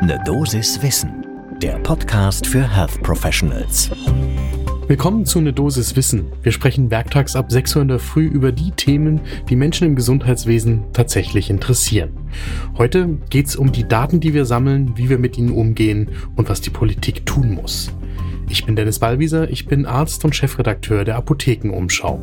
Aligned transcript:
Ne 0.00 0.16
Dosis 0.24 0.80
Wissen, 0.80 1.26
der 1.60 1.76
Podcast 1.80 2.46
für 2.46 2.62
Health 2.62 3.02
Professionals. 3.02 3.90
Willkommen 4.86 5.26
zu 5.26 5.40
Ne 5.40 5.52
Dosis 5.52 5.96
Wissen. 5.96 6.26
Wir 6.44 6.52
sprechen 6.52 6.90
werktags 6.92 7.34
ab 7.34 7.50
6 7.50 7.74
Uhr 7.74 7.82
in 7.82 7.88
der 7.88 7.98
Früh 7.98 8.26
über 8.26 8.52
die 8.52 8.70
Themen, 8.70 9.20
die 9.48 9.56
Menschen 9.56 9.88
im 9.88 9.96
Gesundheitswesen 9.96 10.84
tatsächlich 10.92 11.50
interessieren. 11.50 12.10
Heute 12.76 13.18
geht 13.28 13.46
es 13.48 13.56
um 13.56 13.72
die 13.72 13.88
Daten, 13.88 14.20
die 14.20 14.34
wir 14.34 14.44
sammeln, 14.44 14.96
wie 14.96 15.10
wir 15.10 15.18
mit 15.18 15.36
ihnen 15.36 15.52
umgehen 15.52 16.10
und 16.36 16.48
was 16.48 16.60
die 16.60 16.70
Politik 16.70 17.26
tun 17.26 17.54
muss. 17.54 17.90
Ich 18.48 18.64
bin 18.64 18.76
Dennis 18.76 19.00
Ballwieser, 19.00 19.50
ich 19.50 19.66
bin 19.66 19.84
Arzt 19.84 20.24
und 20.24 20.36
Chefredakteur 20.36 21.04
der 21.04 21.16
Apothekenumschau. 21.16 22.20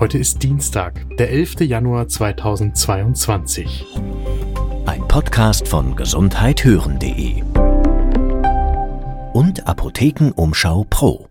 Heute 0.00 0.18
ist 0.18 0.42
Dienstag, 0.42 1.06
der 1.18 1.30
11. 1.30 1.60
Januar 1.60 2.08
2022. 2.08 3.86
Ein 4.96 5.08
Podcast 5.08 5.68
von 5.68 5.94
gesundheithören.de 5.94 7.42
und 9.34 9.66
Apothekenumschau 9.66 10.86
Pro. 10.88 11.28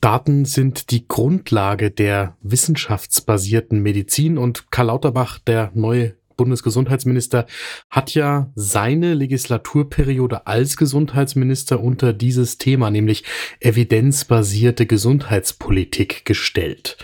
Daten 0.00 0.44
sind 0.44 0.92
die 0.92 1.08
Grundlage 1.08 1.90
der 1.90 2.36
wissenschaftsbasierten 2.42 3.82
Medizin 3.82 4.38
und 4.38 4.70
Karl 4.70 4.86
Lauterbach, 4.86 5.40
der 5.40 5.72
neue 5.74 6.14
Bundesgesundheitsminister, 6.36 7.46
hat 7.90 8.14
ja 8.14 8.52
seine 8.54 9.14
Legislaturperiode 9.14 10.46
als 10.46 10.76
Gesundheitsminister 10.76 11.80
unter 11.80 12.12
dieses 12.12 12.56
Thema, 12.56 12.92
nämlich 12.92 13.24
evidenzbasierte 13.58 14.86
Gesundheitspolitik 14.86 16.24
gestellt. 16.24 16.98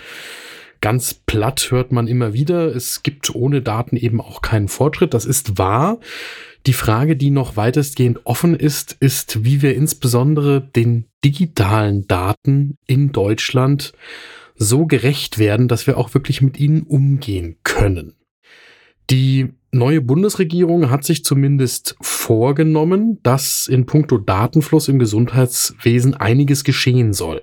Ganz 0.83 1.15
platt 1.15 1.71
hört 1.71 1.93
man 1.93 2.09
immer 2.09 2.35
wieder, 2.35 2.75
es 2.75 3.05
gibt 3.05 3.33
ohne 3.37 3.63
Daten 3.63 3.97
eben 3.97 4.21
auch 4.21 4.43
keinen 4.43 4.67
Fortschritt. 4.67 5.15
Das 5.15 5.25
ist 5.25 5.57
wahr. 5.57 6.01
Die 6.67 6.73
Frage, 6.73 7.17
die 7.17 7.31
noch 7.31 7.57
weitestgehend 7.57 8.27
offen 8.27 8.57
ist, 8.57 8.97
ist, 8.99 9.45
wie 9.45 9.63
wir 9.63 9.77
insbesondere 9.77 10.61
den 10.61 11.07
digitalen 11.25 12.09
Daten 12.09 12.79
in 12.85 13.13
Deutschland 13.13 13.93
so 14.57 14.87
gerecht 14.87 15.39
werden, 15.39 15.69
dass 15.69 15.87
wir 15.87 15.97
auch 15.97 16.15
wirklich 16.15 16.43
mit 16.43 16.59
ihnen 16.59 16.83
umgehen 16.83 17.59
können. 17.63 18.17
Die 19.09 19.51
neue 19.71 20.01
Bundesregierung 20.01 20.91
hat 20.91 21.05
sich 21.05 21.25
zumindest 21.25 21.95
vorgenommen, 22.01 23.21
dass 23.23 23.69
in 23.69 23.87
puncto 23.87 24.19
Datenfluss 24.19 24.89
im 24.89 24.99
Gesundheitswesen 24.99 26.15
einiges 26.15 26.65
geschehen 26.65 27.13
soll. 27.13 27.41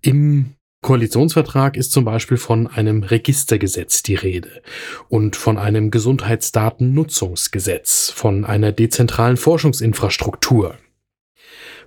Im 0.00 0.54
Koalitionsvertrag 0.80 1.76
ist 1.76 1.92
zum 1.92 2.04
Beispiel 2.04 2.36
von 2.36 2.68
einem 2.68 3.02
Registergesetz 3.02 4.04
die 4.04 4.14
Rede 4.14 4.62
und 5.08 5.34
von 5.34 5.58
einem 5.58 5.90
Gesundheitsdatennutzungsgesetz, 5.90 8.12
von 8.14 8.44
einer 8.44 8.70
dezentralen 8.70 9.36
Forschungsinfrastruktur. 9.36 10.76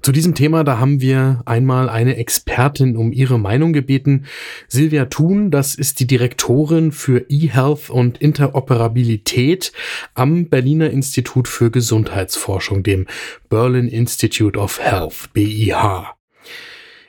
Zu 0.02 0.12
diesem 0.12 0.34
Thema, 0.34 0.64
da 0.64 0.80
haben 0.80 1.00
wir 1.00 1.44
einmal 1.46 1.88
eine 1.88 2.18
Expertin 2.18 2.98
um 2.98 3.14
ihre 3.14 3.38
Meinung 3.38 3.72
gebeten. 3.72 4.26
Silvia 4.68 5.06
Thun, 5.06 5.52
das 5.52 5.76
ist 5.76 6.00
die 6.00 6.08
Direktorin 6.08 6.92
für 6.92 7.30
eHealth 7.30 7.92
und 7.92 8.18
Interoperabilität 8.18 9.72
am 10.16 10.50
Berliner 10.50 10.90
Institut 10.90 11.48
für 11.48 11.70
Gesundheitsforschung, 11.70 12.82
dem 12.82 13.06
Berlin 13.48 13.88
Institute 13.88 14.58
of 14.58 14.80
Health, 14.80 15.30
BIH. 15.34 16.16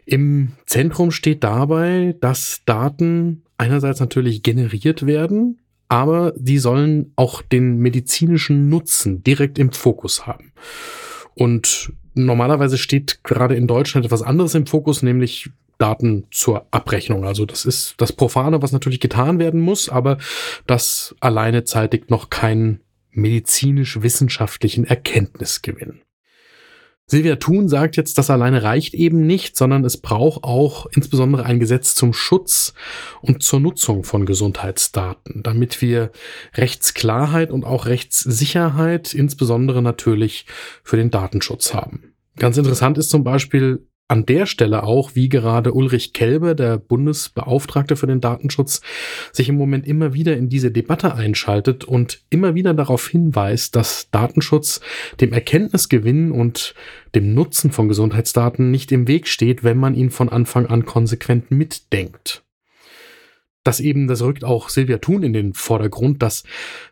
Im 0.05 0.53
Zentrum 0.67 1.11
steht 1.11 1.45
dabei, 1.45 2.17
dass 2.21 2.63
Daten 2.67 3.43
einerseits 3.57 4.01
natürlich 4.01 4.43
generiert 4.43 5.07
werden, 5.07 5.61
aber 5.89 6.33
die 6.37 6.59
sollen 6.59 7.13
auch 7.17 7.43
den 7.43 7.79
medizinischen 7.79 8.69
Nutzen 8.69 9.23
direkt 9.23 9.59
im 9.59 9.73
Fokus 9.73 10.27
haben. 10.27 10.53
Und 11.35 11.93
normalerweise 12.15 12.79
steht 12.79 13.23
gerade 13.25 13.55
in 13.55 13.67
Deutschland 13.67 14.07
etwas 14.07 14.23
anderes 14.23 14.55
im 14.55 14.67
Fokus, 14.67 15.03
nämlich 15.03 15.51
Daten 15.79 16.27
zur 16.31 16.67
Abrechnung. 16.71 17.25
Also 17.25 17.47
das 17.47 17.65
ist 17.65 17.95
das 17.99 18.13
Profane, 18.13 18.63
was 18.63 18.73
natürlich 18.73 19.01
getan 19.01 19.39
werden 19.39 19.61
muss, 19.61 19.89
aber 19.89 20.19
das 20.67 21.15
alleine 21.21 21.65
zeitigt 21.65 22.11
noch 22.11 22.31
keinen 22.31 22.81
medizinisch-wissenschaftlichen 23.11 24.85
Erkenntnisgewinn. 24.85 26.01
Silvia 27.13 27.37
Thun 27.37 27.69
sagt 27.69 27.99
jetzt, 27.99 28.17
das 28.17 28.31
alleine 28.31 28.63
reicht 28.63 28.95
eben 28.95 29.27
nicht, 29.27 29.55
sondern 29.55 29.85
es 29.85 29.99
braucht 29.99 30.45
auch 30.45 30.87
insbesondere 30.97 31.45
ein 31.45 31.61
Gesetz 31.61 31.95
zum 31.95 32.15
Schutz 32.15 32.73
und 33.21 33.43
zur 33.43 33.61
Nutzung 33.61 34.03
von 34.03 34.25
Gesundheitsdaten, 34.25 35.43
damit 35.43 35.83
wir 35.83 36.11
Rechtsklarheit 36.55 37.51
und 37.51 37.67
auch 37.67 37.85
Rechtssicherheit, 37.85 39.13
insbesondere 39.13 39.83
natürlich 39.83 40.47
für 40.83 40.97
den 40.97 41.11
Datenschutz 41.11 41.75
haben. 41.75 42.15
Ganz 42.39 42.57
interessant 42.57 42.97
ist 42.97 43.11
zum 43.11 43.25
Beispiel 43.25 43.87
an 44.09 44.27
der 44.27 44.45
Stelle 44.47 44.83
auch, 44.83 45.15
wie 45.15 45.29
gerade 45.29 45.73
Ulrich 45.73 46.13
Kelbe, 46.13 46.55
der 46.55 46.77
Bundesbeauftragte 46.77 47.97
für 47.97 48.07
den 48.07 48.21
Datenschutz, 48.21 48.83
sich 49.33 49.49
im 49.49 49.57
Moment 49.57 49.87
immer 49.87 50.13
wieder 50.13 50.37
in 50.37 50.49
diese 50.51 50.71
Debatte 50.71 51.15
einschaltet 51.15 51.85
und 51.85 52.21
immer 52.29 52.55
wieder 52.55 52.75
darauf 52.75 53.09
hinweist, 53.09 53.75
dass 53.75 54.11
Datenschutz 54.11 54.81
dem 55.21 55.33
Erkenntnisgewinn 55.33 56.31
und 56.31 56.75
dem 57.15 57.33
Nutzen 57.33 57.73
von 57.73 57.89
Gesundheitsdaten 57.89 58.71
nicht 58.71 58.93
im 58.93 59.09
Weg 59.09 59.29
steht, 59.29 59.65
wenn 59.65 59.79
man 59.79 59.95
ihn 59.95 60.11
von 60.11 60.29
Anfang 60.29 60.67
an 60.67 60.85
konsequent 60.85 61.51
mitdenkt. 61.51 62.43
Das 63.65 63.81
eben, 63.81 64.09
das 64.09 64.23
rückt 64.23 64.45
auch 64.45 64.69
Silvia 64.69 64.99
Thun 64.99 65.23
in 65.23 65.33
den 65.33 65.55
Vordergrund, 65.55 66.23
dass 66.23 66.43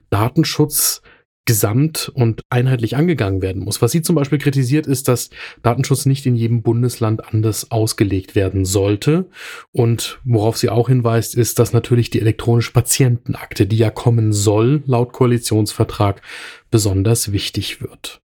Datenschutz 0.09 1.03
gesamt 1.47 2.11
und 2.15 2.43
einheitlich 2.51 2.97
angegangen 2.97 3.43
werden 3.43 3.65
muss. 3.65 3.83
Was 3.83 3.93
sie 3.93 4.03
zum 4.03 4.15
Beispiel 4.15 4.39
kritisiert, 4.39 4.87
ist, 4.87 5.09
dass 5.09 5.31
Datenschutz 5.62 6.06
nicht 6.06 6.27
in 6.27 6.37
jedem 6.37 6.62
Bundesland 6.62 7.27
anders 7.33 7.71
ausgelegt 7.71 8.34
werden 8.34 8.65
sollte. 8.65 9.28
Und 9.73 10.21
worauf 10.25 10.56
sie 10.56 10.69
auch 10.69 10.89
hinweist, 10.89 11.34
ist, 11.34 11.59
dass 11.59 11.73
natürlich 11.73 12.11
die 12.11 12.21
elektronische 12.21 12.73
Patientenakte, 12.73 13.67
die 13.67 13.79
ja 13.79 13.91
kommen 13.91 14.33
soll, 14.33 14.83
laut 14.87 15.12
Koalitionsvertrag, 15.12 16.23
besonders 16.71 17.33
wichtig 17.33 17.81
wird. 17.81 18.21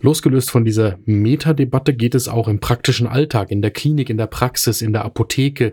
Losgelöst 0.00 0.50
von 0.50 0.64
dieser 0.64 0.98
Metadebatte 1.04 1.94
geht 1.94 2.16
es 2.16 2.26
auch 2.26 2.48
im 2.48 2.58
praktischen 2.58 3.06
Alltag, 3.06 3.52
in 3.52 3.62
der 3.62 3.70
Klinik, 3.70 4.10
in 4.10 4.16
der 4.16 4.26
Praxis, 4.26 4.82
in 4.82 4.92
der 4.92 5.04
Apotheke, 5.04 5.72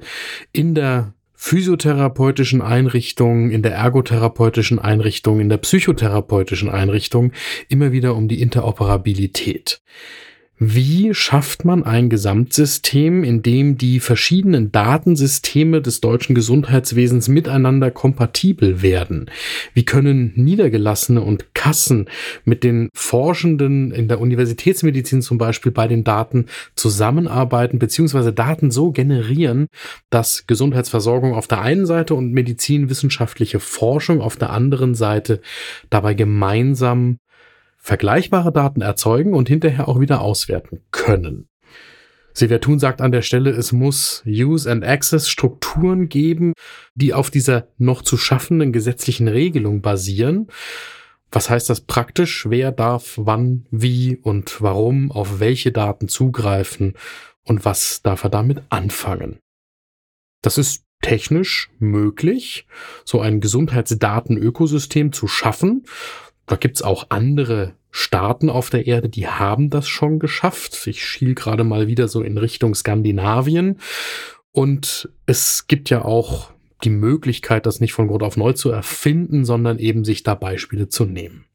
in 0.52 0.76
der 0.76 1.16
physiotherapeutischen 1.42 2.62
Einrichtungen, 2.62 3.50
in 3.50 3.62
der 3.64 3.72
ergotherapeutischen 3.72 4.78
Einrichtung, 4.78 5.40
in 5.40 5.48
der 5.48 5.58
psychotherapeutischen 5.58 6.70
Einrichtung 6.70 7.32
immer 7.70 7.94
wieder 7.94 8.16
um 8.16 8.28
die 8.28 8.42
Interoperabilität. 8.42 9.82
Wie 10.62 11.14
schafft 11.14 11.64
man 11.64 11.86
ein 11.86 12.10
Gesamtsystem, 12.10 13.24
in 13.24 13.42
dem 13.42 13.78
die 13.78 14.02
verschiedenen 14.02 14.74
Datensysteme 14.74 15.82
des 15.82 16.02
deutschen 16.02 16.36
Gesundheitswesens 16.36 17.30
miteinander 17.30 17.92
kompatibel 17.92 18.82
werden? 18.82 19.32
Wie 19.74 19.86
können 19.86 20.34
Niedergelassene 20.36 21.22
und 21.22 21.56
Kassen 21.56 22.10
mit 22.44 22.66
den 22.66 22.90
Forschenden 22.94 23.92
in 23.92 24.10
der 24.10 24.20
Universitätsmedizin 24.20 25.22
zum 25.22 25.38
Beispiel 25.38 25.72
bei 25.72 25.88
den 25.88 26.04
Daten 26.04 26.48
zusammenarbeiten 26.76 27.80
beziehungsweise 27.80 28.34
Daten 28.34 28.70
so 28.70 28.92
generieren, 28.92 29.68
dass 30.10 30.46
Gesundheitsversorgung 30.46 31.36
auf 31.36 31.48
der 31.48 31.62
einen 31.62 31.86
Seite 31.86 32.16
und 32.16 32.34
medizinwissenschaftliche 32.34 33.62
Forschung 33.62 34.20
auf 34.20 34.36
der 34.36 34.50
anderen 34.50 34.94
Seite 34.94 35.40
dabei 35.90 36.16
gemeinsam 36.16 37.20
vergleichbare 37.90 38.52
Daten 38.52 38.82
erzeugen 38.82 39.34
und 39.34 39.50
hinterher 39.50 39.88
auch 39.88 40.00
wieder 40.00 40.22
auswerten 40.22 40.84
können. 40.92 41.50
Silvia 42.36 42.60
Thun 42.60 42.78
sagt 42.78 43.02
an 43.02 43.12
der 43.12 43.24
Stelle, 43.24 43.50
es 43.50 43.72
muss 43.72 44.22
Use 44.28 44.72
and 44.72 44.86
Access 44.86 45.28
Strukturen 45.28 46.08
geben, 46.08 46.54
die 46.94 47.16
auf 47.16 47.32
dieser 47.32 47.68
noch 47.80 48.04
zu 48.04 48.16
schaffenden 48.16 48.72
gesetzlichen 48.72 49.28
Regelung 49.28 49.82
basieren. 49.82 50.50
Was 51.32 51.50
heißt 51.50 51.68
das 51.68 51.82
praktisch? 51.82 52.48
Wer 52.48 52.72
darf 52.72 53.14
wann, 53.18 53.66
wie 53.72 54.18
und 54.18 54.62
warum 54.62 55.12
auf 55.12 55.40
welche 55.40 55.72
Daten 55.72 56.08
zugreifen 56.08 56.94
und 57.44 57.66
was 57.66 58.04
darf 58.04 58.24
er 58.24 58.30
damit 58.30 58.62
anfangen? 58.70 59.40
Das 60.44 60.60
ist 60.60 60.84
technisch 61.02 61.72
möglich, 61.80 62.68
so 63.04 63.20
ein 63.20 63.42
Gesundheitsdatenökosystem 63.42 65.12
zu 65.12 65.28
schaffen. 65.28 65.86
Da 66.46 66.56
gibt's 66.56 66.84
auch 66.84 67.08
andere 67.10 67.79
Staaten 67.92 68.50
auf 68.50 68.70
der 68.70 68.88
Erde, 68.88 69.10
die 69.10 69.28
haben 69.28 69.70
das 69.70 69.88
schon 69.88 70.20
geschafft. 70.20 70.88
Ich 70.88 71.04
schiel 71.04 71.36
gerade 71.36 71.64
mal 71.64 71.88
wieder 71.88 72.08
so 72.08 72.22
in 72.22 72.38
Richtung 72.38 72.76
Skandinavien. 72.76 73.80
Und 74.52 75.10
es 75.26 75.68
gibt 75.68 75.90
ja 75.90 76.04
auch 76.04 76.52
die 76.84 76.90
Möglichkeit, 76.90 77.66
das 77.66 77.80
nicht 77.80 77.94
von 77.94 78.08
Grund 78.08 78.24
auf 78.24 78.38
neu 78.38 78.54
zu 78.54 78.70
erfinden, 78.72 79.44
sondern 79.46 79.80
eben 79.80 80.06
sich 80.06 80.24
da 80.24 80.36
Beispiele 80.36 80.88
zu 80.88 81.06
nehmen. 81.06 81.46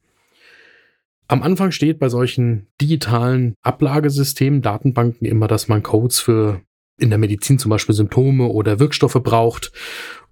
Am 1.26 1.42
Anfang 1.42 1.70
steht 1.70 1.98
bei 1.98 2.08
solchen 2.08 2.66
digitalen 2.80 3.54
Ablagesystemen, 3.62 4.60
Datenbanken 4.60 5.26
immer, 5.26 5.48
dass 5.48 5.68
man 5.68 5.82
Codes 5.82 6.20
für 6.20 6.60
in 6.98 7.10
der 7.10 7.18
Medizin 7.18 7.58
zum 7.58 7.70
Beispiel 7.70 7.94
Symptome 7.94 8.46
oder 8.46 8.78
Wirkstoffe 8.78 9.20
braucht. 9.22 9.72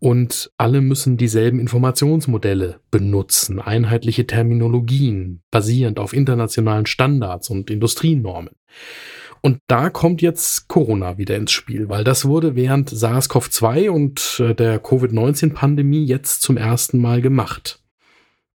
Und 0.02 0.50
alle 0.58 0.80
müssen 0.80 1.16
dieselben 1.16 1.60
Informationsmodelle 1.60 2.80
benutzen, 2.90 3.60
einheitliche 3.60 4.26
Terminologien, 4.26 5.42
basierend 5.52 6.00
auf 6.00 6.12
internationalen 6.12 6.86
Standards 6.86 7.50
und 7.50 7.70
Industrienormen. 7.70 8.56
Und 9.42 9.58
da 9.68 9.90
kommt 9.90 10.20
jetzt 10.20 10.66
Corona 10.66 11.18
wieder 11.18 11.36
ins 11.36 11.52
Spiel, 11.52 11.88
weil 11.88 12.02
das 12.02 12.24
wurde 12.24 12.56
während 12.56 12.90
SARS-CoV-2 12.90 13.90
und 13.90 14.42
äh, 14.44 14.56
der 14.56 14.80
Covid-19-Pandemie 14.80 16.04
jetzt 16.04 16.42
zum 16.42 16.56
ersten 16.56 16.98
Mal 16.98 17.22
gemacht. 17.22 17.80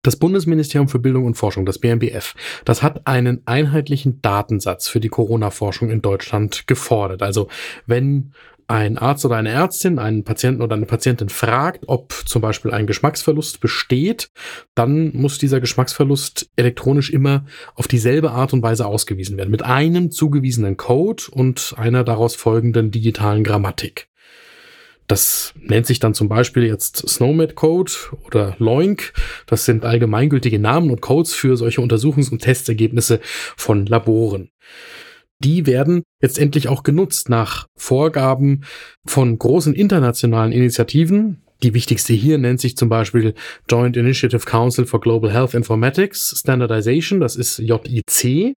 Das 0.04 0.18
Bundesministerium 0.18 0.90
für 0.90 1.00
Bildung 1.00 1.24
und 1.24 1.36
Forschung, 1.36 1.66
das 1.66 1.80
BMBF, 1.80 2.36
das 2.66 2.84
hat 2.84 3.08
einen 3.08 3.44
einheitlichen 3.46 4.22
Datensatz 4.22 4.90
für 4.90 5.00
die 5.00 5.08
Corona-Forschung 5.08 5.92
in 5.92 6.02
Deutschland 6.02 6.68
gefordert. 6.68 7.22
Also 7.22 7.48
wenn 7.86 8.34
ein 8.68 8.98
Arzt 8.98 9.26
oder 9.26 9.38
eine 9.38 9.50
Ärztin 9.50 9.98
einen 9.98 10.24
Patienten 10.24 10.62
oder 10.62 10.76
eine 10.76 10.86
Patientin 10.86 11.30
fragt, 11.30 11.86
ob 11.88 12.14
zum 12.26 12.42
Beispiel 12.42 12.72
ein 12.72 12.86
Geschmacksverlust 12.86 13.62
besteht, 13.62 14.30
dann 14.76 15.16
muss 15.16 15.38
dieser 15.38 15.62
Geschmacksverlust 15.62 16.50
elektronisch 16.58 17.10
immer 17.10 17.46
auf 17.76 17.88
dieselbe 17.88 18.32
Art 18.32 18.52
und 18.52 18.62
Weise 18.62 18.86
ausgewiesen 18.86 19.38
werden, 19.38 19.52
mit 19.52 19.64
einem 19.64 20.12
zugewiesenen 20.12 20.76
Code 20.76 21.24
und 21.32 21.76
einer 21.78 22.04
daraus 22.04 22.36
folgenden 22.36 22.92
digitalen 22.92 23.46
Grammatik. 23.46 24.10
Das 25.08 25.54
nennt 25.58 25.86
sich 25.86 26.00
dann 26.00 26.14
zum 26.14 26.28
Beispiel 26.28 26.64
jetzt 26.64 27.08
SNOMED 27.08 27.56
Code 27.56 27.94
oder 28.26 28.58
LOINC. 28.60 29.14
Das 29.46 29.64
sind 29.64 29.86
allgemeingültige 29.86 30.60
Namen 30.60 30.92
und 30.92 31.00
Codes 31.00 31.34
für 31.34 31.56
solche 31.56 31.80
Untersuchungs- 31.80 32.30
und 32.30 32.42
Testergebnisse 32.42 33.22
von 33.56 33.86
Laboren 33.86 34.52
die 35.40 35.66
werden 35.66 36.04
jetzt 36.22 36.40
endlich 36.40 36.68
auch 36.68 36.84
genutzt 36.84 37.30
nach 37.30 37.68
Vorgaben 37.78 38.64
von 39.06 39.38
großen 39.38 39.74
internationalen 39.74 40.52
Initiativen. 40.52 41.44
Die 41.64 41.74
wichtigste 41.74 42.14
hier 42.14 42.38
nennt 42.38 42.60
sich 42.60 42.78
zum 42.78 42.90
Beispiel 42.90 43.34
Joint 43.70 43.98
Initiative 43.98 44.46
Council 44.46 44.86
for 44.86 45.02
Global 45.02 45.32
Health 45.32 45.54
Informatics 45.54 46.36
Standardization, 46.40 47.20
das 47.20 47.36
ist 47.36 47.58
JIC. 47.60 48.54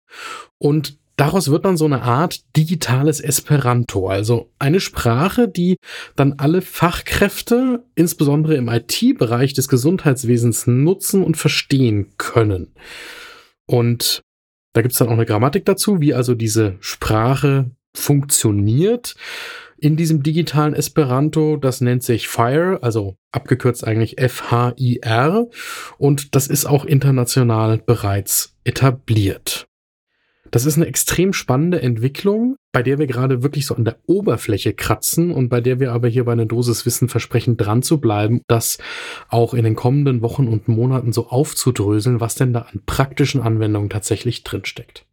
Und 0.59 0.99
daraus 1.17 1.51
wird 1.51 1.65
dann 1.65 1.77
so 1.79 1.87
eine 1.87 2.03
Art 2.03 2.41
digitales 2.57 3.21
Esperanto, 3.21 4.09
also 4.09 4.51
eine 4.59 4.81
Sprache, 4.81 5.49
die 5.49 5.77
dann 6.17 6.35
alle 6.39 6.61
Fachkräfte, 6.61 7.85
insbesondere 7.95 8.57
im 8.57 8.69
IT-Bereich 8.69 9.55
des 9.55 9.69
Gesundheitswesens, 9.69 10.67
nutzen 10.67 11.23
und 11.23 11.37
verstehen 11.37 12.13
können. 12.19 12.75
Und 13.67 14.23
da 14.73 14.83
gibt 14.83 14.93
es 14.93 14.99
dann 14.99 15.09
auch 15.09 15.13
eine 15.13 15.27
Grammatik 15.27 15.65
dazu, 15.65 16.01
wie 16.01 16.15
also 16.15 16.35
diese 16.35 16.77
Sprache 16.81 17.71
funktioniert 17.95 19.17
in 19.79 19.97
diesem 19.97 20.23
digitalen 20.23 20.75
Esperanto. 20.75 21.57
Das 21.57 21.81
nennt 21.81 22.03
sich 22.03 22.29
FIRE, 22.29 22.83
also 22.83 23.17
abgekürzt 23.33 23.87
eigentlich 23.87 24.19
F-H-I-R. 24.19 25.49
Und 25.99 26.35
das 26.35 26.47
ist 26.47 26.67
auch 26.67 26.85
international 26.85 27.79
bereits 27.79 28.57
etabliert. 28.65 29.70
Das 30.51 30.67
ist 30.67 30.77
eine 30.77 30.87
extrem 30.87 31.33
spannende 31.33 31.81
Entwicklung, 31.81 32.57
bei 32.73 32.83
der 32.83 32.99
wir 32.99 33.07
gerade 33.07 33.43
wirklich 33.43 33.67
so 33.67 33.77
an 33.77 33.85
der 33.85 33.99
Oberfläche 34.07 34.73
kratzen 34.73 35.31
und 35.31 35.49
bei 35.49 35.61
der 35.61 35.81
wir 35.81 35.93
aber 35.93 36.09
hier 36.09 36.25
bei 36.25 36.33
einer 36.33 36.47
Dosis 36.47 36.87
Wissen 36.87 37.09
versprechen, 37.09 37.57
dran 37.57 37.83
zu 37.83 38.01
bleiben, 38.01 38.43
das 38.49 38.79
auch 39.29 39.55
in 39.55 39.65
den 39.65 39.77
kommenden 39.77 40.23
Wochen 40.23 40.49
und 40.49 40.69
Monaten 40.69 41.13
so 41.13 41.29
aufzudröseln, 41.29 42.21
was 42.21 42.35
denn 42.35 42.53
da 42.53 42.61
an 42.73 42.83
praktischen 42.85 43.41
Anwendungen 43.41 43.91
tatsächlich 43.91 44.43
drinsteckt. 44.43 45.07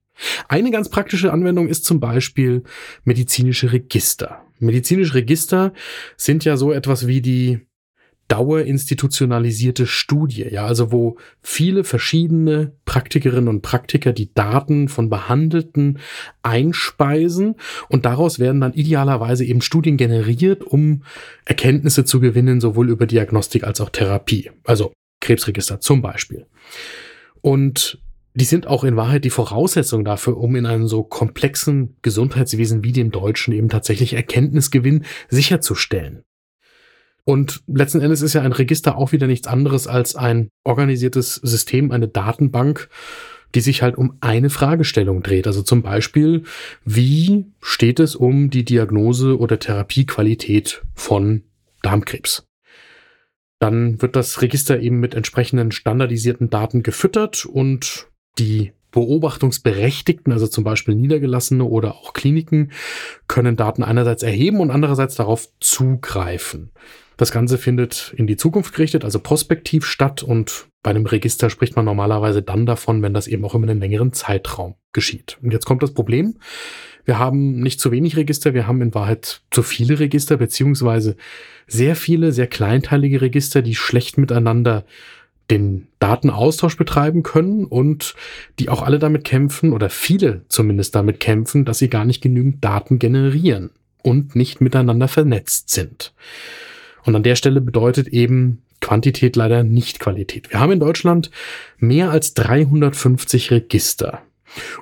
Eine 0.47 0.71
ganz 0.71 0.89
praktische 0.89 1.31
Anwendung 1.31 1.67
ist 1.67 1.85
zum 1.85 1.99
Beispiel 1.99 2.63
medizinische 3.03 3.71
Register. 3.71 4.41
Medizinische 4.59 5.13
Register 5.13 5.73
sind 6.15 6.43
ja 6.43 6.57
so 6.57 6.71
etwas 6.71 7.05
wie 7.05 7.21
die 7.21 7.66
dauerinstitutionalisierte 8.27 9.87
Studie, 9.87 10.47
ja, 10.51 10.65
also 10.65 10.91
wo 10.91 11.17
viele 11.41 11.83
verschiedene 11.83 12.73
Praktikerinnen 12.85 13.47
und 13.47 13.61
Praktiker 13.61 14.11
die 14.11 14.33
Daten 14.33 14.89
von 14.89 15.09
Behandelten 15.09 15.99
einspeisen 16.43 17.55
und 17.89 18.05
daraus 18.05 18.39
werden 18.39 18.61
dann 18.61 18.73
idealerweise 18.73 19.45
eben 19.45 19.61
Studien 19.61 19.97
generiert, 19.97 20.63
um 20.63 21.03
Erkenntnisse 21.45 22.03
zu 22.03 22.19
gewinnen, 22.19 22.59
sowohl 22.59 22.89
über 22.89 23.05
Diagnostik 23.05 23.63
als 23.63 23.79
auch 23.79 23.89
Therapie, 23.89 24.51
also 24.65 24.91
Krebsregister 25.21 25.79
zum 25.79 26.01
Beispiel. 26.01 26.45
Und 27.41 28.01
die 28.33 28.45
sind 28.45 28.67
auch 28.67 28.83
in 28.83 28.95
Wahrheit 28.95 29.25
die 29.25 29.31
Voraussetzung 29.31 30.05
dafür, 30.05 30.37
um 30.37 30.55
in 30.55 30.67
einem 30.67 30.87
so 30.87 31.03
komplexen 31.03 31.95
Gesundheitswesen 32.03 32.83
wie 32.83 32.91
dem 32.91 33.09
Deutschen 33.09 33.51
eben 33.51 33.69
tatsächlich 33.69 34.13
Erkenntnisgewinn 34.13 35.05
sicherzustellen. 35.29 36.23
Und 37.27 37.61
letzten 37.67 37.99
Endes 37.99 38.21
ist 38.21 38.35
ja 38.35 38.41
ein 38.41 38.53
Register 38.53 38.95
auch 38.95 39.11
wieder 39.11 39.27
nichts 39.27 39.49
anderes 39.49 39.85
als 39.85 40.15
ein 40.15 40.47
organisiertes 40.63 41.35
System, 41.35 41.91
eine 41.91 42.07
Datenbank, 42.07 42.87
die 43.53 43.59
sich 43.59 43.81
halt 43.81 43.97
um 43.97 44.15
eine 44.21 44.49
Fragestellung 44.49 45.23
dreht. 45.23 45.45
Also 45.45 45.61
zum 45.61 45.81
Beispiel, 45.81 46.43
wie 46.85 47.47
steht 47.59 47.99
es 47.99 48.15
um 48.15 48.49
die 48.49 48.63
Diagnose 48.63 49.37
oder 49.37 49.59
Therapiequalität 49.59 50.83
von 50.95 51.43
Darmkrebs? 51.81 52.47
Dann 53.59 54.01
wird 54.01 54.15
das 54.15 54.41
Register 54.41 54.79
eben 54.79 55.01
mit 55.01 55.13
entsprechenden 55.13 55.73
standardisierten 55.73 56.49
Daten 56.49 56.81
gefüttert 56.81 57.45
und 57.45 58.07
die 58.39 58.71
Beobachtungsberechtigten, 58.97 60.33
also 60.33 60.47
zum 60.47 60.63
Beispiel 60.63 60.95
Niedergelassene 60.95 61.63
oder 61.63 61.93
auch 61.97 62.13
Kliniken, 62.13 62.71
können 63.27 63.55
Daten 63.55 63.83
einerseits 63.83 64.23
erheben 64.23 64.59
und 64.59 64.71
andererseits 64.71 65.13
darauf 65.13 65.49
zugreifen. 65.59 66.71
Das 67.15 67.31
Ganze 67.31 67.59
findet 67.59 68.15
in 68.17 68.25
die 68.25 68.37
Zukunft 68.37 68.73
gerichtet, 68.73 69.05
also 69.05 69.19
prospektiv 69.19 69.85
statt 69.85 70.23
und 70.23 70.65
bei 70.81 70.89
einem 70.89 71.05
Register 71.05 71.51
spricht 71.51 71.75
man 71.75 71.85
normalerweise 71.85 72.41
dann 72.41 72.65
davon, 72.65 73.03
wenn 73.03 73.13
das 73.13 73.27
eben 73.27 73.45
auch 73.45 73.53
über 73.53 73.67
einen 73.69 73.79
längeren 73.79 74.13
Zeitraum 74.13 74.73
geschieht. 74.93 75.37
Und 75.43 75.53
jetzt 75.53 75.67
kommt 75.67 75.83
das 75.83 75.93
Problem. 75.93 76.39
Wir 77.05 77.19
haben 77.19 77.59
nicht 77.59 77.79
zu 77.79 77.91
wenig 77.91 78.17
Register, 78.17 78.55
wir 78.55 78.65
haben 78.65 78.81
in 78.81 78.95
Wahrheit 78.95 79.41
zu 79.51 79.61
viele 79.61 79.99
Register, 79.99 80.37
beziehungsweise 80.37 81.17
sehr 81.67 81.95
viele, 81.95 82.31
sehr 82.31 82.47
kleinteilige 82.47 83.21
Register, 83.21 83.61
die 83.61 83.75
schlecht 83.75 84.17
miteinander 84.17 84.85
den 85.49 85.87
Datenaustausch 85.99 86.77
betreiben 86.77 87.23
können 87.23 87.65
und 87.65 88.15
die 88.59 88.69
auch 88.69 88.81
alle 88.81 88.99
damit 88.99 89.23
kämpfen, 89.23 89.73
oder 89.73 89.89
viele 89.89 90.41
zumindest 90.49 90.95
damit 90.95 91.19
kämpfen, 91.19 91.65
dass 91.65 91.79
sie 91.79 91.89
gar 91.89 92.05
nicht 92.05 92.21
genügend 92.21 92.63
Daten 92.63 92.99
generieren 92.99 93.71
und 94.03 94.35
nicht 94.35 94.61
miteinander 94.61 95.07
vernetzt 95.07 95.69
sind. 95.69 96.13
Und 97.05 97.15
an 97.15 97.23
der 97.23 97.35
Stelle 97.35 97.61
bedeutet 97.61 98.07
eben 98.09 98.61
Quantität 98.81 99.35
leider 99.35 99.63
nicht 99.63 99.99
Qualität. 99.99 100.51
Wir 100.51 100.59
haben 100.59 100.73
in 100.73 100.79
Deutschland 100.79 101.31
mehr 101.77 102.11
als 102.11 102.33
350 102.33 103.51
Register. 103.51 104.21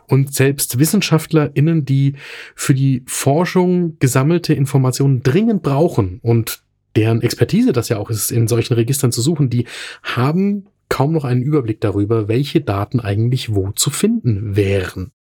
Und 0.07 0.33
selbst 0.33 0.79
WissenschaftlerInnen, 0.79 1.85
die 1.85 2.13
für 2.55 2.73
die 2.73 3.03
Forschung 3.07 3.97
gesammelte 3.99 4.53
Informationen 4.53 5.23
dringend 5.23 5.63
brauchen 5.63 6.19
und 6.21 6.61
deren 6.95 7.21
Expertise 7.21 7.73
das 7.73 7.89
ja 7.89 7.97
auch 7.97 8.09
ist, 8.09 8.31
in 8.31 8.47
solchen 8.47 8.73
Registern 8.73 9.11
zu 9.11 9.21
suchen, 9.21 9.49
die 9.49 9.65
haben 10.03 10.67
kaum 10.89 11.13
noch 11.13 11.25
einen 11.25 11.41
Überblick 11.41 11.81
darüber, 11.81 12.27
welche 12.27 12.61
Daten 12.61 12.99
eigentlich 12.99 13.53
wo 13.53 13.71
zu 13.71 13.89
finden 13.89 14.55
wären. 14.55 15.11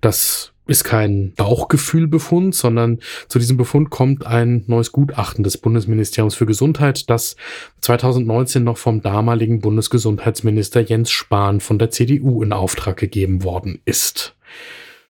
Das 0.00 0.52
ist 0.66 0.84
kein 0.84 1.32
Bauchgefühlbefund, 1.34 2.54
sondern 2.54 2.98
zu 3.28 3.38
diesem 3.38 3.56
Befund 3.56 3.90
kommt 3.90 4.26
ein 4.26 4.64
neues 4.66 4.90
Gutachten 4.90 5.44
des 5.44 5.58
Bundesministeriums 5.58 6.34
für 6.34 6.46
Gesundheit, 6.46 7.08
das 7.08 7.36
2019 7.82 8.64
noch 8.64 8.76
vom 8.76 9.00
damaligen 9.00 9.60
Bundesgesundheitsminister 9.60 10.80
Jens 10.80 11.10
Spahn 11.10 11.60
von 11.60 11.78
der 11.78 11.90
CDU 11.90 12.42
in 12.42 12.52
Auftrag 12.52 12.96
gegeben 12.96 13.44
worden 13.44 13.80
ist. 13.84 14.34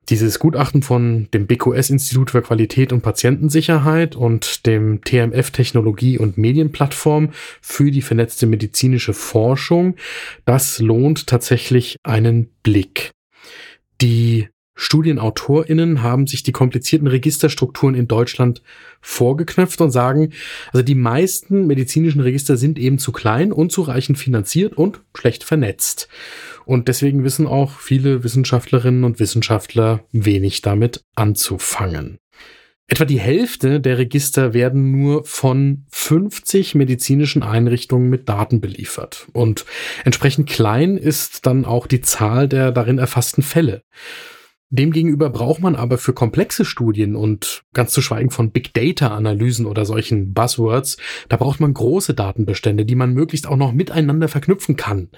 Dieses 0.09 0.39
Gutachten 0.39 0.81
von 0.81 1.27
dem 1.33 1.45
BQS-Institut 1.45 2.31
für 2.31 2.41
Qualität 2.41 2.91
und 2.91 3.01
Patientensicherheit 3.01 4.15
und 4.15 4.65
dem 4.65 5.03
TMF 5.03 5.51
Technologie 5.51 6.17
und 6.17 6.37
Medienplattform 6.37 7.29
für 7.61 7.91
die 7.91 8.01
vernetzte 8.01 8.47
medizinische 8.47 9.13
Forschung, 9.13 9.95
das 10.45 10.79
lohnt 10.79 11.27
tatsächlich 11.27 11.97
einen 12.03 12.49
Blick. 12.63 13.11
Die 14.01 14.47
StudienautorInnen 14.79 16.01
haben 16.01 16.25
sich 16.25 16.41
die 16.41 16.53
komplizierten 16.53 17.07
Registerstrukturen 17.07 17.95
in 17.95 18.07
Deutschland 18.07 18.63
vorgeknöpft 19.01 19.81
und 19.81 19.91
sagen, 19.91 20.31
also 20.71 20.83
die 20.83 20.95
meisten 20.95 21.67
medizinischen 21.67 22.21
Register 22.21 22.55
sind 22.55 22.79
eben 22.79 22.97
zu 22.97 23.11
klein, 23.11 23.51
unzureichend 23.51 24.17
finanziert 24.17 24.77
und 24.77 25.01
schlecht 25.15 25.43
vernetzt. 25.43 26.07
Und 26.65 26.87
deswegen 26.87 27.25
wissen 27.25 27.45
auch 27.45 27.77
viele 27.79 28.23
Wissenschaftlerinnen 28.23 29.03
und 29.03 29.19
Wissenschaftler 29.19 30.05
wenig 30.13 30.61
damit 30.61 31.03
anzufangen. 31.13 32.17
Etwa 32.87 33.03
die 33.03 33.19
Hälfte 33.19 33.81
der 33.81 33.97
Register 33.97 34.53
werden 34.53 34.91
nur 34.91 35.25
von 35.25 35.85
50 35.91 36.73
medizinischen 36.73 37.43
Einrichtungen 37.43 38.09
mit 38.09 38.29
Daten 38.29 38.61
beliefert. 38.61 39.27
Und 39.33 39.65
entsprechend 40.05 40.49
klein 40.49 40.95
ist 40.95 41.45
dann 41.45 41.65
auch 41.65 41.85
die 41.85 42.01
Zahl 42.01 42.47
der 42.47 42.71
darin 42.71 42.97
erfassten 42.97 43.43
Fälle. 43.43 43.83
Demgegenüber 44.71 45.31
braucht 45.31 45.61
man 45.61 45.75
aber 45.75 45.97
für 45.97 46.13
komplexe 46.13 46.63
Studien 46.63 47.15
und 47.15 47.63
ganz 47.73 47.91
zu 47.91 48.01
schweigen 48.01 48.29
von 48.29 48.51
Big 48.51 48.73
Data 48.73 49.07
Analysen 49.07 49.65
oder 49.65 49.83
solchen 49.83 50.33
Buzzwords, 50.33 50.97
da 51.27 51.37
braucht 51.37 51.59
man 51.59 51.73
große 51.73 52.13
Datenbestände, 52.13 52.85
die 52.85 52.95
man 52.95 53.13
möglichst 53.13 53.47
auch 53.47 53.57
noch 53.57 53.71
miteinander 53.71 54.27
verknüpfen 54.27 54.75
kann. 54.75 55.09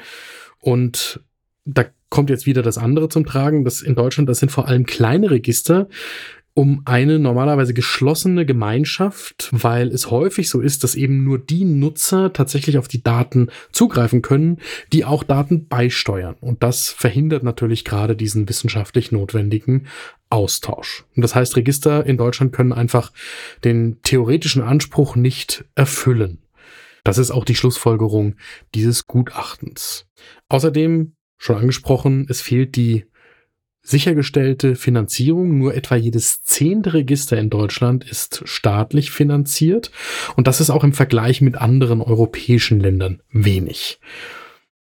Und 0.59 1.19
da 1.65 1.85
kommt 2.09 2.29
jetzt 2.29 2.45
wieder 2.45 2.61
das 2.61 2.77
andere 2.77 3.09
zum 3.09 3.25
Tragen, 3.25 3.65
dass 3.65 3.81
in 3.81 3.95
Deutschland, 3.95 4.29
das 4.29 4.39
sind 4.39 4.51
vor 4.51 4.67
allem 4.67 4.85
kleine 4.85 5.31
Register, 5.31 5.89
um 6.53 6.81
eine 6.85 7.17
normalerweise 7.17 7.73
geschlossene 7.73 8.45
Gemeinschaft, 8.45 9.49
weil 9.51 9.87
es 9.87 10.11
häufig 10.11 10.49
so 10.49 10.59
ist, 10.59 10.83
dass 10.83 10.95
eben 10.95 11.23
nur 11.23 11.39
die 11.39 11.63
Nutzer 11.63 12.33
tatsächlich 12.33 12.77
auf 12.77 12.87
die 12.87 13.03
Daten 13.03 13.49
zugreifen 13.71 14.21
können, 14.21 14.57
die 14.91 15.05
auch 15.05 15.23
Daten 15.23 15.67
beisteuern. 15.67 16.35
Und 16.41 16.61
das 16.61 16.89
verhindert 16.89 17.43
natürlich 17.43 17.85
gerade 17.85 18.15
diesen 18.15 18.49
wissenschaftlich 18.49 19.11
notwendigen 19.11 19.87
Austausch. 20.29 21.05
Und 21.15 21.21
das 21.21 21.35
heißt, 21.35 21.55
Register 21.55 22.05
in 22.05 22.17
Deutschland 22.17 22.51
können 22.51 22.73
einfach 22.73 23.11
den 23.63 24.01
theoretischen 24.03 24.61
Anspruch 24.61 25.15
nicht 25.15 25.65
erfüllen. 25.75 26.39
Das 27.03 27.17
ist 27.17 27.31
auch 27.31 27.45
die 27.45 27.55
Schlussfolgerung 27.55 28.35
dieses 28.75 29.07
Gutachtens. 29.07 30.05
Außerdem, 30.49 31.13
schon 31.37 31.55
angesprochen, 31.55 32.27
es 32.29 32.41
fehlt 32.41 32.75
die 32.75 33.05
sichergestellte 33.81 34.75
Finanzierung. 34.75 35.57
Nur 35.57 35.75
etwa 35.75 35.95
jedes 35.95 36.43
zehnte 36.43 36.93
Register 36.93 37.37
in 37.37 37.49
Deutschland 37.49 38.03
ist 38.09 38.41
staatlich 38.45 39.11
finanziert. 39.11 39.91
Und 40.35 40.47
das 40.47 40.61
ist 40.61 40.69
auch 40.69 40.83
im 40.83 40.93
Vergleich 40.93 41.41
mit 41.41 41.55
anderen 41.55 42.01
europäischen 42.01 42.79
Ländern 42.79 43.21
wenig. 43.31 43.99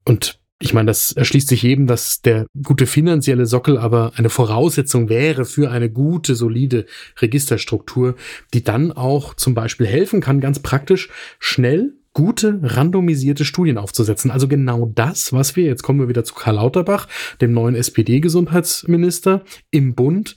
Und 0.04 0.40
ich 0.62 0.74
meine, 0.74 0.88
das 0.88 1.12
erschließt 1.12 1.48
sich 1.48 1.62
jedem, 1.62 1.86
dass 1.86 2.20
der 2.20 2.46
gute 2.62 2.86
finanzielle 2.86 3.46
Sockel 3.46 3.78
aber 3.78 4.12
eine 4.16 4.28
Voraussetzung 4.28 5.08
wäre 5.08 5.46
für 5.46 5.70
eine 5.70 5.90
gute, 5.90 6.34
solide 6.34 6.84
Registerstruktur, 7.18 8.14
die 8.52 8.62
dann 8.62 8.92
auch 8.92 9.32
zum 9.34 9.54
Beispiel 9.54 9.86
helfen 9.86 10.20
kann, 10.20 10.40
ganz 10.40 10.58
praktisch 10.58 11.08
schnell 11.38 11.94
gute 12.12 12.58
randomisierte 12.62 13.44
Studien 13.44 13.78
aufzusetzen. 13.78 14.30
Also 14.30 14.48
genau 14.48 14.90
das, 14.94 15.32
was 15.32 15.56
wir, 15.56 15.64
jetzt 15.64 15.82
kommen 15.82 16.00
wir 16.00 16.08
wieder 16.08 16.24
zu 16.24 16.34
Karl 16.34 16.56
Lauterbach, 16.56 17.08
dem 17.40 17.52
neuen 17.52 17.74
SPD-Gesundheitsminister 17.74 19.44
im 19.70 19.94
Bund, 19.94 20.36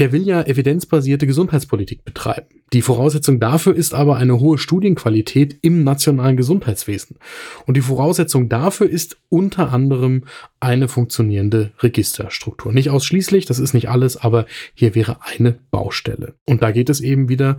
der 0.00 0.10
will 0.10 0.22
ja 0.22 0.42
evidenzbasierte 0.42 1.26
Gesundheitspolitik 1.26 2.04
betreiben. 2.04 2.62
Die 2.72 2.82
Voraussetzung 2.82 3.38
dafür 3.38 3.76
ist 3.76 3.94
aber 3.94 4.16
eine 4.16 4.40
hohe 4.40 4.58
Studienqualität 4.58 5.58
im 5.62 5.84
nationalen 5.84 6.36
Gesundheitswesen. 6.36 7.18
Und 7.66 7.76
die 7.76 7.80
Voraussetzung 7.80 8.48
dafür 8.48 8.90
ist 8.90 9.16
unter 9.28 9.72
anderem 9.72 10.24
eine 10.58 10.88
funktionierende 10.88 11.72
Registerstruktur. 11.78 12.72
Nicht 12.72 12.90
ausschließlich, 12.90 13.46
das 13.46 13.60
ist 13.60 13.74
nicht 13.74 13.88
alles, 13.88 14.16
aber 14.16 14.46
hier 14.74 14.96
wäre 14.96 15.18
eine 15.22 15.58
Baustelle. 15.70 16.34
Und 16.44 16.62
da 16.62 16.72
geht 16.72 16.90
es 16.90 17.00
eben 17.00 17.28
wieder 17.28 17.58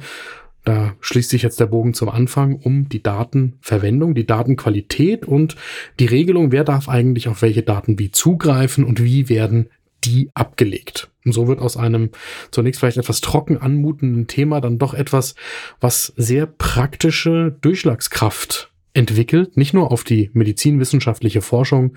da 0.65 0.95
schließt 0.99 1.29
sich 1.29 1.43
jetzt 1.43 1.59
der 1.59 1.67
Bogen 1.67 1.93
zum 1.93 2.09
Anfang 2.09 2.55
um 2.55 2.89
die 2.89 3.03
Datenverwendung, 3.03 4.15
die 4.15 4.25
Datenqualität 4.25 5.25
und 5.25 5.55
die 5.99 6.05
Regelung, 6.05 6.51
wer 6.51 6.63
darf 6.63 6.89
eigentlich 6.89 7.27
auf 7.27 7.41
welche 7.41 7.63
Daten 7.63 7.99
wie 7.99 8.11
zugreifen 8.11 8.83
und 8.83 9.03
wie 9.03 9.29
werden 9.29 9.69
die 10.03 10.29
abgelegt. 10.33 11.09
Und 11.23 11.31
so 11.33 11.47
wird 11.47 11.59
aus 11.59 11.77
einem 11.77 12.09
zunächst 12.51 12.79
vielleicht 12.79 12.97
etwas 12.97 13.21
trocken 13.21 13.57
anmutenden 13.57 14.27
Thema 14.27 14.61
dann 14.61 14.77
doch 14.77 14.93
etwas, 14.93 15.35
was 15.79 16.13
sehr 16.17 16.45
praktische 16.45 17.55
Durchschlagskraft 17.61 18.71
entwickelt, 18.93 19.57
nicht 19.57 19.73
nur 19.73 19.91
auf 19.91 20.03
die 20.03 20.29
medizinwissenschaftliche 20.33 21.41
Forschung, 21.41 21.95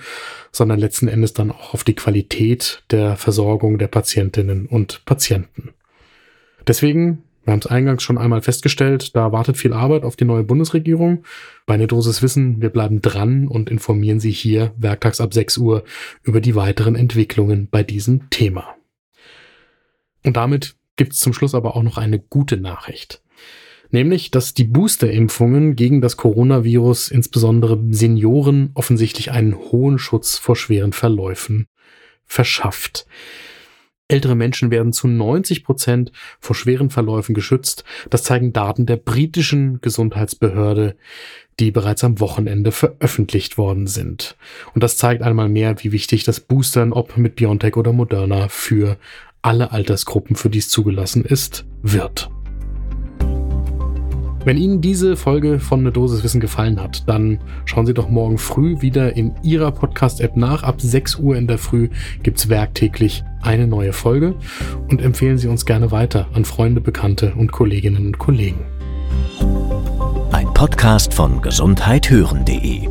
sondern 0.53 0.79
letzten 0.79 1.09
Endes 1.09 1.33
dann 1.33 1.51
auch 1.51 1.75
auf 1.75 1.85
die 1.85 1.95
Qualität 1.95 2.83
der 2.91 3.17
Versorgung 3.17 3.79
der 3.79 3.89
Patientinnen 3.89 4.67
und 4.67 5.05
Patienten. 5.05 5.71
Deswegen 6.67 7.23
wir 7.49 7.53
haben 7.53 7.61
es 7.61 7.67
eingangs 7.67 8.03
schon 8.03 8.19
einmal 8.19 8.43
festgestellt, 8.43 9.17
da 9.17 9.33
wartet 9.33 9.57
viel 9.57 9.73
Arbeit 9.73 10.03
auf 10.03 10.17
die 10.17 10.27
neue 10.27 10.45
Bundesregierung. 10.45 11.25
Bei 11.65 11.73
eine 11.73 11.87
Dosis 11.87 12.21
Wissen, 12.21 12.61
wir 12.61 12.69
bleiben 12.69 13.01
dran 13.01 13.49
und 13.49 13.71
informieren 13.71 14.21
Sie 14.21 14.33
hier 14.33 14.75
werktags 14.77 15.19
ab 15.19 15.33
6 15.33 15.57
Uhr 15.57 15.83
über 16.23 16.43
die 16.43 16.55
weiteren 16.55 16.95
Entwicklungen 16.95 17.67
bei 17.71 17.83
diesem 17.83 18.29
Thema. 18.29 18.77
Und 20.23 20.37
damit 20.37 20.77
gibt 20.97 21.15
es 21.15 21.21
zum 21.21 21.33
Schluss 21.33 21.55
aber 21.55 21.75
auch 21.75 21.83
noch 21.83 21.97
eine 21.97 22.19
gute 22.19 22.59
Nachricht. 22.59 23.23
Nämlich, 23.91 24.31
dass 24.31 24.53
die 24.53 24.65
Boosterimpfungen 24.65 25.75
gegen 25.75 26.03
das 26.03 26.19
Coronavirus 26.19 27.09
insbesondere 27.09 27.83
Senioren 27.89 28.73
offensichtlich 28.75 29.31
einen 29.31 29.57
hohen 29.57 29.99
Schutz 29.99 30.37
vor 30.37 30.55
schweren 30.55 30.93
Verläufen 30.93 31.67
verschafft. 32.27 33.07
Ältere 34.09 34.35
Menschen 34.35 34.71
werden 34.71 34.95
zu 34.95 35.07
90 35.07 35.65
Prozent 35.65 36.13
vor 36.41 36.57
schweren 36.57 36.89
Verläufen 36.89 37.35
geschützt. 37.35 37.85
Das 38.09 38.23
zeigen 38.23 38.55
Daten 38.55 38.87
der 38.87 38.97
britischen 38.97 39.81
Gesundheitsbehörde, 39.83 40.97
die 41.61 41.71
bereits 41.71 42.05
am 42.05 42.19
Wochenende 42.19 42.73
veröffentlicht 42.73 43.59
worden 43.59 43.87
sind. 43.87 44.37
Und 44.75 44.83
das 44.83 44.97
zeigt 44.97 45.23
einmal 45.23 45.49
mehr, 45.49 45.77
wie 45.83 45.93
wichtig 45.93 46.25
das 46.25 46.41
Boostern, 46.41 46.93
ob 46.93 47.19
mit 47.19 47.37
BioNTech 47.37 47.77
oder 47.77 47.93
Moderna, 47.93 48.49
für 48.49 48.97
alle 49.43 49.73
Altersgruppen, 49.73 50.37
für 50.37 50.51
die 50.51 50.59
es 50.59 50.69
zugelassen 50.69 51.25
ist, 51.25 51.67
wird. 51.83 52.31
Wenn 54.49 54.57
Ihnen 54.57 54.81
diese 54.81 55.19
Folge 55.19 55.61
von 55.61 55.83
Ne 55.83 55.93
Dosis 55.93 56.25
Wissen 56.25 56.41
gefallen 56.41 56.81
hat, 56.81 57.07
dann 57.07 57.39
schauen 57.67 57.85
Sie 57.85 57.93
doch 57.93 58.09
morgen 58.09 58.39
früh 58.39 58.81
wieder 58.81 59.15
in 59.15 59.35
Ihrer 59.43 59.71
Podcast-App 59.73 60.39
nach. 60.39 60.63
Ab 60.63 60.81
6 60.81 61.17
Uhr 61.17 61.37
in 61.37 61.47
der 61.47 61.59
Früh 61.59 61.91
gibt 62.23 62.39
es 62.39 62.49
werktäglich 62.49 63.25
eine 63.43 63.67
neue 63.67 63.93
Folge 63.93 64.37
und 64.89 65.03
empfehlen 65.03 65.37
Sie 65.37 65.49
uns 65.49 65.67
gerne 65.67 65.91
weiter 65.91 66.29
an 66.33 66.47
Freunde, 66.47 66.81
Bekannte 66.81 67.35
und 67.37 67.53
Kolleginnen 67.53 68.07
und 68.07 68.17
Kollegen. 68.17 68.65
Ein 70.33 70.47
Podcast 70.55 71.13
von 71.13 71.43
gesundheithören.de 71.43 72.89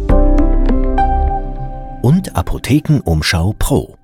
und 2.04 2.36
Apothekenumschau 2.36 3.56
Pro. 3.58 3.97